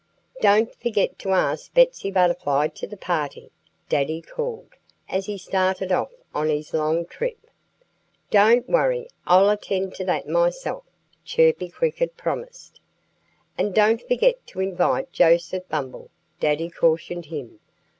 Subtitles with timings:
[0.41, 3.51] "Don't forget to ask Betsy Butterfly to the party!"
[3.87, 4.69] Daddy called,
[5.07, 7.37] as he started off on his long trip.
[8.31, 9.09] "Don't worry!
[9.27, 10.85] I'll attend to that myself,"
[11.23, 12.81] Chirpy Cricket promised.
[13.59, 16.09] "And don't forget to invite Joseph Bumble!"
[16.39, 17.59] Daddy cautioned him.